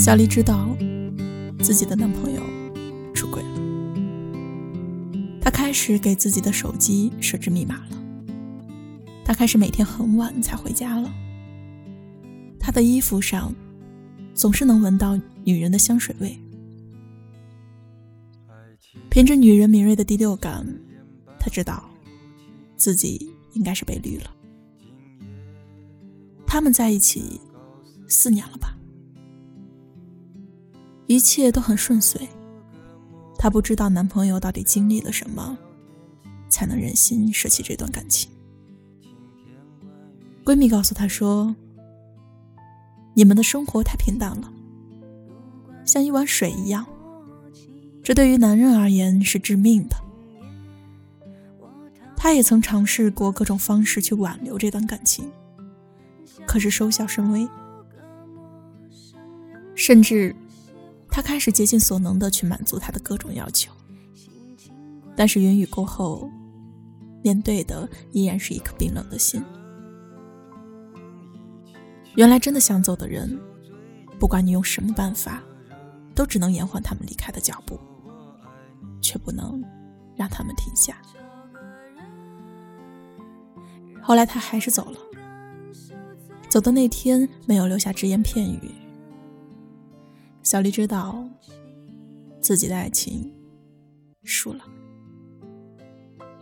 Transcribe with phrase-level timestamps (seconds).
[0.00, 0.74] 小丽知道
[1.62, 2.42] 自己的男朋友
[3.12, 3.60] 出轨了，
[5.42, 8.02] 她开始给自己的手机设置密码了。
[9.26, 11.12] 她开始每天很晚才回家了。
[12.58, 13.54] 她的衣服上
[14.32, 16.34] 总是能闻到女人的香水味。
[19.10, 20.66] 凭着女人敏锐的第六感，
[21.38, 21.84] 她知道
[22.74, 24.30] 自己应该是被绿了。
[26.46, 27.38] 他们在一起
[28.08, 28.78] 四年了吧？
[31.10, 32.28] 一切都很顺遂，
[33.36, 35.58] 她不知道男朋友到底经历了什么，
[36.48, 38.30] 才能忍心舍弃这段感情。
[40.44, 41.56] 闺蜜告诉她说
[43.14, 44.52] ：“你们的生活太平淡了，
[45.84, 46.86] 像一碗水一样，
[48.04, 49.96] 这对于男人而言是致命的。”
[52.16, 55.28] 她也曾尝试过各种方式去挽留这段感情，
[56.46, 57.48] 可是收效甚微，
[59.74, 60.36] 甚至。
[61.20, 63.70] 他开始竭尽所能的去满足他的各种要求，
[65.14, 66.30] 但是云雨过后，
[67.22, 69.44] 面对的依然是一颗冰冷的心。
[72.14, 73.38] 原来真的想走的人，
[74.18, 75.42] 不管你用什么办法，
[76.14, 77.78] 都只能延缓他们离开的脚步，
[79.02, 79.62] 却不能
[80.16, 80.96] 让他们停下。
[84.00, 84.98] 后来他还是走了，
[86.48, 88.72] 走的那天没有留下只言片语。
[90.42, 91.24] 小丽知道
[92.40, 93.32] 自己的爱情
[94.24, 94.64] 输了，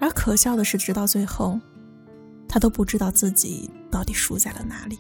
[0.01, 1.61] 而可笑的是，直到最后，
[2.49, 4.99] 她都不知道自己到底输在了哪里。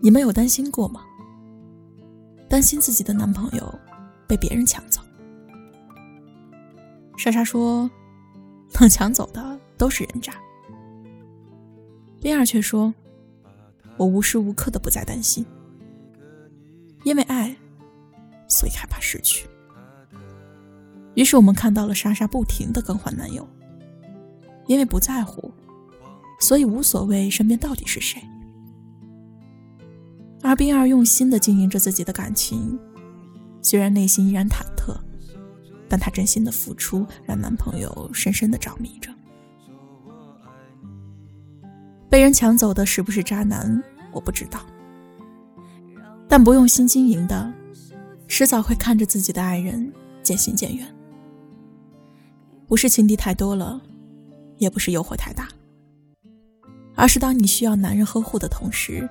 [0.00, 1.02] 你们有担心过吗？
[2.48, 3.78] 担心自己的男朋友
[4.26, 5.00] 被别人抢走？
[7.16, 7.88] 莎莎说
[8.80, 10.32] ：“能抢走的都是人渣。”
[12.20, 12.92] 冰儿却说。
[14.00, 15.44] 我无时无刻的不在担心，
[17.04, 17.54] 因为爱，
[18.48, 19.46] 所以害怕失去。
[21.12, 23.46] 于是我们看到了莎莎不停的更换男友，
[24.66, 25.52] 因为不在乎，
[26.40, 28.22] 所以无所谓身边到底是谁。
[30.42, 32.78] 而冰儿用心的经营着自己的感情，
[33.60, 34.98] 虽然内心依然忐忑，
[35.90, 39.12] 但她真心的付出让男朋友深深的着迷着。
[42.10, 43.80] 被人抢走的是不是渣男？
[44.10, 44.60] 我不知道，
[46.28, 47.52] 但不用心经营的，
[48.26, 50.84] 迟早会看着自己的爱人渐行渐远。
[52.66, 53.80] 不是情敌太多了，
[54.58, 55.48] 也不是诱惑太大，
[56.96, 59.08] 而是当你需要男人呵护的同时，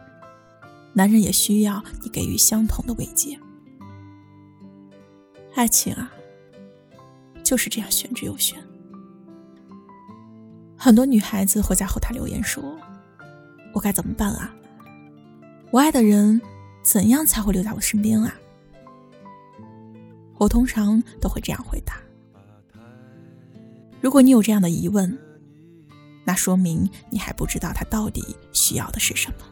[0.91, 3.39] 男人也需要你给予相同的慰藉。
[5.55, 6.11] 爱情啊，
[7.43, 8.61] 就是这样玄之又玄。
[10.79, 12.63] 很多女孩子会在后台留言说。
[13.72, 14.51] 我该怎么办啊？
[15.72, 16.41] 我爱的人
[16.81, 18.34] 怎样才会留在我身边啊？
[20.40, 21.97] 我通常都会这样回答：
[24.01, 25.16] 如果你有这样的疑问，
[26.25, 29.46] 那说明你还不知道他到底需要的是什么。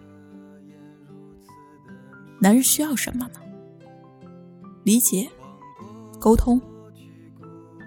[2.39, 3.39] 男人需要什么呢？
[4.83, 5.29] 理解、
[6.19, 6.59] 沟通，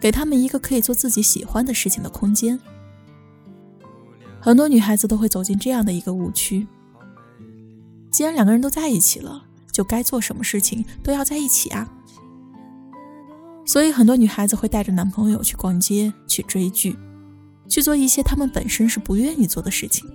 [0.01, 2.61] 给他们一个可以做自己喜欢的事情的空间。
[4.41, 6.67] 很多女孩子都会走进这样的一个误区：
[8.11, 11.93] 既然两个人都在一起了，就该做什么事情都要在一起啊。
[13.67, 16.97] 所以很多女孩子会带着男朋友去逛街、去追剧、
[17.69, 20.11] 去做一些他们本身是不愿意做的事情。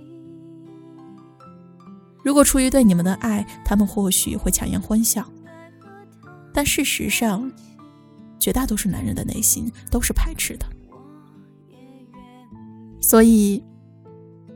[2.24, 5.24] 如果出于对你们的爱，他们或许会强颜欢笑，
[6.52, 7.50] 但事实上，
[8.40, 10.66] 绝大多数男人的内心都是排斥的。
[13.00, 13.62] 所以。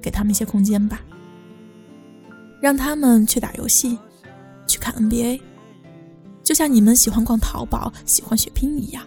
[0.00, 1.00] 给他们一些空间吧，
[2.61, 3.99] 让他们去打游戏，
[4.66, 5.41] 去看 NBA，
[6.43, 9.06] 就像你们喜欢逛淘宝、喜欢血拼一样。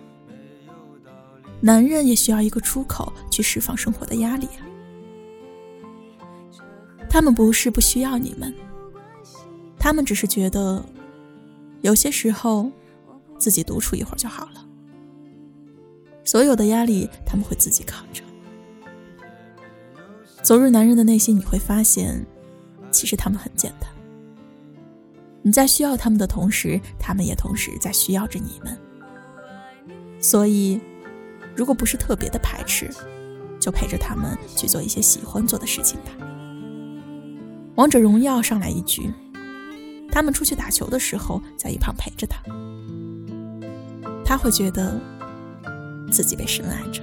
[1.61, 4.47] 男人也需要一个出口去释放生活的压力。
[7.09, 8.53] 他们不是不需要你们，
[9.77, 10.83] 他们只是觉得
[11.81, 12.71] 有些时候
[13.37, 14.67] 自己独处一会儿就好了。
[16.25, 18.22] 所有的压力他们会自己扛着。
[20.41, 22.25] 走入男人的内心，你会发现，
[22.91, 23.89] 其实他们很简单。
[25.41, 28.77] 你在需要他们的同时，他们也同时在需要着你们。
[30.19, 30.79] 所以，
[31.55, 32.89] 如果不是特别的排斥，
[33.59, 36.11] 就陪着他们去做一些喜欢做的事情吧。
[37.75, 39.11] 王者荣耀上来一局，
[40.11, 42.41] 他们出去打球的时候，在一旁陪着他，
[44.23, 44.99] 他会觉得
[46.11, 47.01] 自己被深爱着。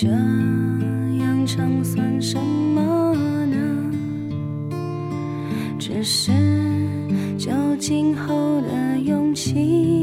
[0.00, 3.14] 这样唱算什么
[3.44, 3.92] 呢？
[5.78, 6.32] 只是
[7.36, 9.99] 就今后的勇气，